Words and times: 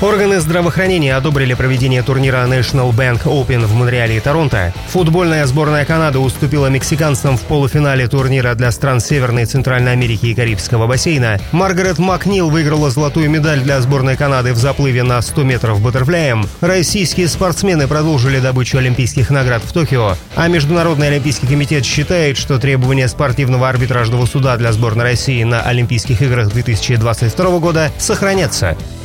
Органы 0.00 0.38
здравоохранения 0.38 1.16
одобрили 1.16 1.54
проведение 1.54 2.04
турнира 2.04 2.46
National 2.46 2.94
Bank 2.94 3.24
Open 3.24 3.66
в 3.66 3.74
Монреале 3.74 4.18
и 4.18 4.20
Торонто. 4.20 4.72
Футбольная 4.90 5.44
сборная 5.44 5.84
Канады 5.84 6.20
уступила 6.20 6.68
мексиканцам 6.68 7.36
в 7.36 7.42
полуфинале 7.42 8.06
турнира 8.06 8.54
для 8.54 8.70
стран 8.70 9.00
Северной, 9.00 9.44
Центральной 9.44 9.90
Америки 9.90 10.26
и 10.26 10.34
Карибского 10.36 10.86
бассейна. 10.86 11.40
Маргарет 11.50 11.98
Макнил 11.98 12.48
выиграла 12.48 12.90
золотую 12.90 13.28
медаль 13.28 13.60
для 13.60 13.80
сборной 13.80 14.16
Канады 14.16 14.52
в 14.52 14.56
заплыве 14.56 15.02
на 15.02 15.20
100 15.20 15.42
метров 15.42 15.80
баттерфляем. 15.80 16.46
Российские 16.60 17.26
спортсмены 17.26 17.88
продолжили 17.88 18.38
добычу 18.38 18.78
олимпийских 18.78 19.30
наград 19.30 19.62
в 19.64 19.72
Токио. 19.72 20.14
А 20.36 20.46
Международный 20.46 21.08
олимпийский 21.08 21.48
комитет 21.48 21.84
считает, 21.84 22.36
что 22.36 22.60
требования 22.60 23.08
спортивного 23.08 23.68
арбитражного 23.68 24.26
суда 24.26 24.56
для 24.58 24.72
сборной 24.72 25.06
России 25.06 25.42
на 25.42 25.62
Олимпийских 25.62 26.22
играх 26.22 26.50
2022 26.50 27.58
года 27.58 27.90
сохранятся. 27.98 28.76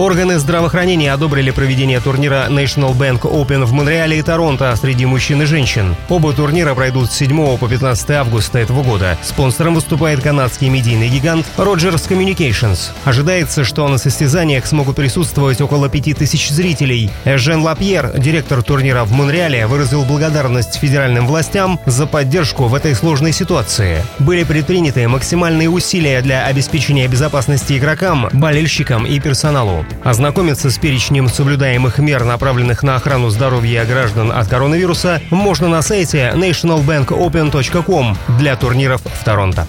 Органы 0.00 0.38
здравоохранения 0.38 1.12
одобрили 1.12 1.50
проведение 1.50 2.00
турнира 2.00 2.46
National 2.48 2.96
Bank 2.96 3.20
Open 3.20 3.66
в 3.66 3.72
Монреале 3.74 4.18
и 4.18 4.22
Торонто 4.22 4.74
среди 4.74 5.04
мужчин 5.04 5.42
и 5.42 5.44
женщин. 5.44 5.94
Оба 6.08 6.32
турнира 6.32 6.74
пройдут 6.74 7.12
с 7.12 7.16
7 7.16 7.58
по 7.58 7.68
15 7.68 8.10
августа 8.12 8.60
этого 8.60 8.82
года. 8.82 9.18
Спонсором 9.22 9.74
выступает 9.74 10.22
канадский 10.22 10.70
медийный 10.70 11.10
гигант 11.10 11.44
Rogers 11.58 12.08
Communications. 12.08 12.92
Ожидается, 13.04 13.62
что 13.62 13.86
на 13.88 13.98
состязаниях 13.98 14.64
смогут 14.64 14.96
присутствовать 14.96 15.60
около 15.60 15.90
5000 15.90 16.48
зрителей. 16.48 17.10
Эжен 17.26 17.60
Лапьер, 17.60 18.18
директор 18.18 18.62
турнира 18.62 19.04
в 19.04 19.12
Монреале, 19.12 19.66
выразил 19.66 20.06
благодарность 20.06 20.76
федеральным 20.76 21.26
властям 21.26 21.78
за 21.84 22.06
поддержку 22.06 22.68
в 22.68 22.74
этой 22.74 22.94
сложной 22.94 23.32
ситуации. 23.32 24.02
Были 24.18 24.44
предприняты 24.44 25.06
максимальные 25.08 25.68
усилия 25.68 26.22
для 26.22 26.46
обеспечения 26.46 27.06
безопасности 27.06 27.76
игрокам, 27.76 28.30
болельщикам 28.32 29.04
и 29.04 29.20
персоналу. 29.20 29.84
Ознакомиться 30.04 30.70
с 30.70 30.78
перечнем 30.78 31.28
соблюдаемых 31.28 31.98
мер, 31.98 32.24
направленных 32.24 32.82
на 32.82 32.96
охрану 32.96 33.30
здоровья 33.30 33.84
граждан 33.84 34.32
от 34.32 34.48
коронавируса, 34.48 35.20
можно 35.30 35.68
на 35.68 35.82
сайте 35.82 36.32
nationalbankopen.com 36.34 38.16
для 38.38 38.56
турниров 38.56 39.02
в 39.02 39.24
Торонто. 39.24 39.66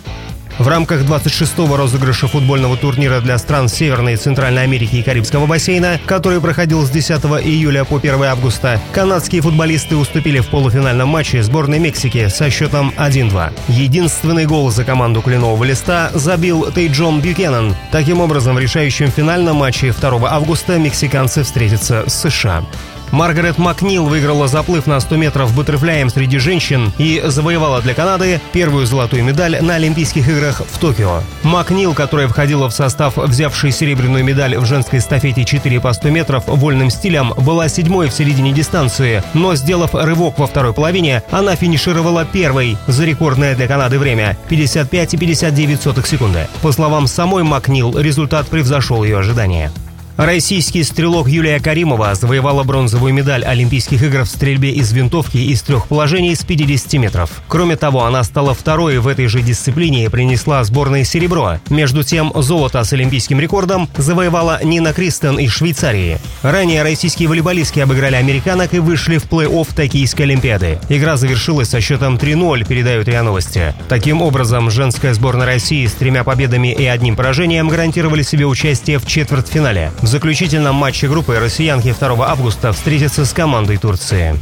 В 0.60 0.68
рамках 0.68 1.02
26-го 1.02 1.76
розыгрыша 1.76 2.28
футбольного 2.28 2.78
турнира 2.78 3.20
для 3.20 3.38
стран 3.38 3.68
Северной, 3.68 4.16
Центральной 4.16 4.64
Америки 4.64 4.98
и 4.98 5.04
Карибского 5.04 5.46
бассейна, 5.46 6.00
который 6.06 6.42
проходил 6.42 6.86
с 6.86 6.90
10 6.90 7.24
июля 7.44 7.84
по 7.84 7.98
1 7.98 8.24
августа, 8.24 8.80
канадские 8.92 9.42
футболисты 9.42 9.96
уступили 9.96 10.40
в 10.40 10.48
полуфинальном 10.48 11.10
матче 11.10 11.42
сборной 11.42 11.80
Мексики 11.80 12.28
со 12.28 12.50
счетом 12.50 12.94
1-2. 12.98 13.52
Единственный 13.70 14.46
гол 14.46 14.70
за 14.72 14.84
команду 14.84 15.22
кленового 15.22 15.64
листа 15.64 16.12
забил 16.14 16.72
Тейджон 16.72 17.22
Бюкеннон. 17.22 17.76
Таким 17.92 18.22
образом, 18.22 18.56
в 18.56 18.60
решающем 18.60 19.12
финальном 19.12 19.58
матче 19.58 19.92
2 19.92 20.32
августа 20.32 20.78
мексиканцы 20.78 21.44
встретятся 21.44 22.04
с 22.08 22.30
США. 22.30 22.64
Маргарет 23.12 23.58
Макнил 23.58 24.06
выиграла 24.06 24.48
заплыв 24.48 24.88
на 24.88 25.00
100 25.00 25.16
метров 25.18 25.54
бутерфляем 25.54 26.10
среди 26.10 26.38
женщин 26.38 26.94
и 26.98 27.22
завоевала 27.26 27.82
для 27.82 27.94
Канады 27.94 28.40
первую 28.54 28.86
золотую 28.86 29.24
медаль 29.24 29.60
на 29.62 29.76
Олимпийских 29.76 30.28
играх 30.28 30.62
в 30.62 30.80
Токио. 30.80 31.22
Макнил, 31.44 31.94
которая 31.94 32.28
входила 32.28 32.70
в 32.70 32.74
состав 32.74 33.18
взявшей 33.18 33.72
серебряную 33.72 34.24
медаль 34.24 34.58
в 34.58 34.66
женской 34.66 35.00
эстафете 35.00 35.44
4 35.44 35.80
по 35.82 35.92
100 35.92 36.10
метров 36.10 36.44
вольным 36.48 36.90
стилем, 36.90 37.34
была 37.38 37.68
седьмой 37.68 38.10
в 38.10 38.14
середине 38.14 38.54
дистанции, 38.54 39.24
но 39.34 39.56
сделав 39.56 39.94
рывок 39.94 40.40
во 40.40 40.48
второй 40.48 40.74
половине, 40.74 41.24
она 41.32 41.56
финишировала 41.56 42.26
первой 42.26 42.78
за 42.88 43.06
рекордное 43.06 43.56
для 43.56 43.68
Канады 43.68 44.00
время– 44.00 44.38
55,59 44.50 46.08
секунды. 46.08 46.48
По 46.62 46.72
словам 46.72 47.08
самой 47.08 47.44
Макнил, 47.44 47.98
результат 47.98 48.48
превзошел 48.48 49.04
ее 49.04 49.20
ожидания. 49.20 49.72
Российский 50.18 50.84
стрелок 50.84 51.28
Юлия 51.28 51.60
Каримова 51.60 52.14
завоевала 52.16 52.64
бронзовую 52.64 53.14
медаль 53.14 53.44
Олимпийских 53.44 54.04
игр 54.04 54.24
в 54.24 54.28
стрельбе 54.28 54.72
из 54.72 54.92
винтовки 54.92 55.38
из 55.38 55.62
трех 55.62 55.88
положений 55.88 56.36
с 56.36 56.44
50 56.44 56.94
метров. 56.94 57.42
Кроме 57.48 57.76
того, 57.76 58.04
она 58.06 58.24
стала 58.24 58.54
второй 58.54 59.00
в 59.00 59.08
этой 59.08 59.28
же 59.28 59.42
дисциплине 59.42 60.06
и 60.06 60.10
принесла 60.10 60.64
сборной 60.64 61.06
серебро. 61.06 61.60
Между 61.70 62.04
тем, 62.04 62.32
золото 62.36 62.84
с 62.84 62.94
олимпийским 62.94 63.40
рекордом 63.40 63.90
завоевала 63.98 64.60
Нина 64.64 64.94
Кристен 64.94 65.40
из 65.40 65.52
Швейцарии. 65.52 66.20
Ранее 66.44 66.84
российские 66.84 67.30
волейболистки 67.30 67.80
обыграли 67.80 68.16
американок 68.16 68.74
и 68.74 68.80
вышли 68.80 69.18
в 69.18 69.26
плей-офф 69.26 69.74
Токийской 69.74 70.26
Олимпиады. 70.26 70.80
Игра 70.90 71.16
завершилась 71.16 71.70
со 71.70 71.80
счетом 71.80 72.18
3-0, 72.18 72.68
передают 72.68 73.08
РИА 73.08 73.24
Новости. 73.24 73.74
Таким 73.88 74.22
образом, 74.22 74.70
женская 74.70 75.14
сборная 75.14 75.46
России 75.46 75.86
с 75.86 75.94
тремя 75.94 76.24
победами 76.24 76.74
и 76.74 76.86
одним 76.86 77.16
поражением 77.16 77.70
гарантировали 77.70 78.24
себе 78.24 78.46
участие 78.46 79.00
в 79.00 79.06
четвертьфинале. 79.06 79.92
В 80.02 80.08
заключительном 80.08 80.76
матче 80.76 81.08
группы 81.08 81.38
россиянки 81.38 81.94
2 81.94 82.28
августа 82.28 82.74
встретятся 82.74 83.24
с 83.24 83.34
командой 83.34 83.78
Турции. 83.78 84.36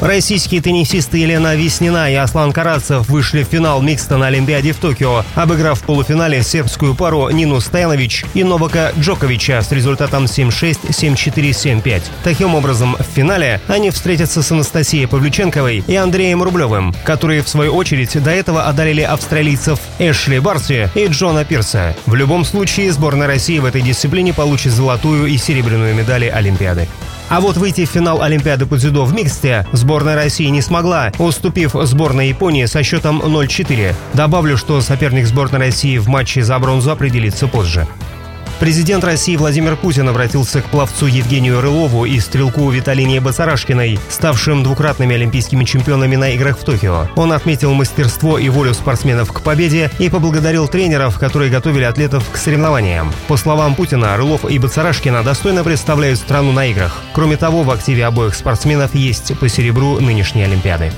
Российские 0.00 0.60
теннисисты 0.60 1.18
Елена 1.18 1.56
Веснина 1.56 2.10
и 2.10 2.14
Аслан 2.14 2.52
Карацев 2.52 3.08
вышли 3.08 3.42
в 3.42 3.48
финал 3.48 3.82
микста 3.82 4.16
на 4.16 4.28
Олимпиаде 4.28 4.72
в 4.72 4.76
Токио, 4.76 5.24
обыграв 5.34 5.80
в 5.80 5.82
полуфинале 5.82 6.44
сербскую 6.44 6.94
пару 6.94 7.28
Нину 7.30 7.60
Стоянович 7.60 8.24
и 8.32 8.44
Новака 8.44 8.92
Джоковича 8.96 9.60
с 9.60 9.72
результатом 9.72 10.26
7-6, 10.26 10.90
7-4, 10.90 11.82
7-5. 11.82 12.02
Таким 12.22 12.54
образом, 12.54 12.96
в 12.96 13.02
финале 13.02 13.60
они 13.66 13.90
встретятся 13.90 14.40
с 14.40 14.52
Анастасией 14.52 15.08
Павлюченковой 15.08 15.82
и 15.84 15.96
Андреем 15.96 16.44
Рублевым, 16.44 16.94
которые, 17.04 17.42
в 17.42 17.48
свою 17.48 17.74
очередь, 17.74 18.22
до 18.22 18.30
этого 18.30 18.66
одолели 18.68 19.02
австралийцев 19.02 19.80
Эшли 19.98 20.38
Барси 20.38 20.90
и 20.94 21.08
Джона 21.08 21.44
Пирса. 21.44 21.96
В 22.06 22.14
любом 22.14 22.44
случае, 22.44 22.92
сборная 22.92 23.26
России 23.26 23.58
в 23.58 23.64
этой 23.64 23.82
дисциплине 23.82 24.32
получит 24.32 24.72
золотую 24.72 25.26
и 25.26 25.36
серебряную 25.36 25.96
медали 25.96 26.26
Олимпиады. 26.26 26.86
А 27.28 27.40
вот 27.40 27.58
выйти 27.58 27.84
в 27.84 27.90
финал 27.90 28.22
Олимпиады 28.22 28.64
по 28.64 28.76
дзюдо 28.76 29.04
в 29.04 29.14
миксте 29.14 29.66
сборная 29.72 30.16
России 30.16 30.46
не 30.46 30.62
смогла, 30.62 31.12
уступив 31.18 31.72
сборной 31.74 32.28
Японии 32.28 32.64
со 32.64 32.82
счетом 32.82 33.20
0-4. 33.20 33.94
Добавлю, 34.14 34.56
что 34.56 34.80
соперник 34.80 35.26
сборной 35.26 35.58
России 35.58 35.98
в 35.98 36.08
матче 36.08 36.42
за 36.42 36.58
бронзу 36.58 36.90
определится 36.90 37.46
позже. 37.46 37.86
Президент 38.60 39.04
России 39.04 39.36
Владимир 39.36 39.76
Путин 39.76 40.08
обратился 40.08 40.60
к 40.60 40.64
пловцу 40.64 41.06
Евгению 41.06 41.60
Рылову 41.60 42.04
и 42.04 42.18
стрелку 42.18 42.68
Виталине 42.70 43.20
Басарашкиной, 43.20 44.00
ставшим 44.08 44.64
двукратными 44.64 45.14
олимпийскими 45.14 45.64
чемпионами 45.64 46.16
на 46.16 46.30
играх 46.30 46.58
в 46.58 46.64
Токио. 46.64 47.06
Он 47.14 47.32
отметил 47.32 47.72
мастерство 47.74 48.36
и 48.36 48.48
волю 48.48 48.74
спортсменов 48.74 49.32
к 49.32 49.42
победе 49.42 49.92
и 50.00 50.08
поблагодарил 50.08 50.66
тренеров, 50.66 51.20
которые 51.20 51.52
готовили 51.52 51.84
атлетов 51.84 52.28
к 52.32 52.36
соревнованиям. 52.36 53.12
По 53.28 53.36
словам 53.36 53.76
Путина, 53.76 54.16
Рылов 54.16 54.44
и 54.44 54.58
Бацарашкина 54.58 55.22
достойно 55.22 55.62
представляют 55.62 56.18
страну 56.18 56.50
на 56.50 56.66
играх. 56.66 57.00
Кроме 57.12 57.36
того, 57.36 57.62
в 57.62 57.70
активе 57.70 58.06
обоих 58.06 58.34
спортсменов 58.34 58.92
есть 58.92 59.38
по 59.38 59.48
серебру 59.48 60.00
нынешней 60.00 60.42
Олимпиады. 60.42 60.92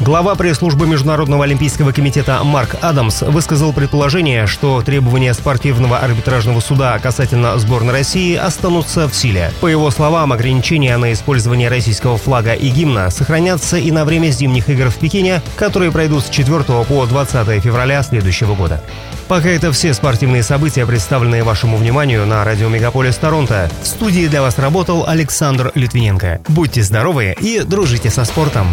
Глава 0.00 0.34
пресс-службы 0.34 0.86
Международного 0.86 1.44
олимпийского 1.44 1.92
комитета 1.92 2.42
Марк 2.42 2.76
Адамс 2.80 3.20
высказал 3.20 3.74
предположение, 3.74 4.46
что 4.46 4.80
требования 4.80 5.34
спортивного 5.34 5.98
арбитражного 5.98 6.60
суда 6.60 6.98
касательно 6.98 7.58
сборной 7.58 7.92
России 7.92 8.34
останутся 8.34 9.08
в 9.08 9.14
силе. 9.14 9.52
По 9.60 9.66
его 9.66 9.90
словам, 9.90 10.32
ограничения 10.32 10.96
на 10.96 11.12
использование 11.12 11.68
российского 11.68 12.16
флага 12.16 12.54
и 12.54 12.70
гимна 12.70 13.10
сохранятся 13.10 13.76
и 13.76 13.90
на 13.90 14.06
время 14.06 14.30
зимних 14.30 14.70
игр 14.70 14.88
в 14.88 14.96
Пекине, 14.96 15.42
которые 15.56 15.92
пройдут 15.92 16.24
с 16.24 16.30
4 16.30 16.64
по 16.64 17.04
20 17.04 17.62
февраля 17.62 18.02
следующего 18.02 18.54
года. 18.54 18.82
Пока 19.28 19.50
это 19.50 19.70
все 19.70 19.92
спортивные 19.92 20.42
события, 20.42 20.86
представленные 20.86 21.44
вашему 21.44 21.76
вниманию 21.76 22.24
на 22.24 22.42
радио 22.42 22.70
Мегаполис 22.70 23.16
Торонто. 23.16 23.70
В 23.82 23.86
студии 23.86 24.28
для 24.28 24.40
вас 24.40 24.58
работал 24.58 25.06
Александр 25.06 25.72
Литвиненко. 25.74 26.40
Будьте 26.48 26.82
здоровы 26.82 27.36
и 27.38 27.60
дружите 27.60 28.08
со 28.08 28.24
спортом. 28.24 28.66